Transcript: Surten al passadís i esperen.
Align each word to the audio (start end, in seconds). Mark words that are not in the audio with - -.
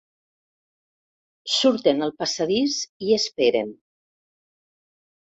Surten 1.57 2.03
al 2.07 2.15
passadís 2.23 2.81
i 3.11 3.15
esperen. 3.21 3.73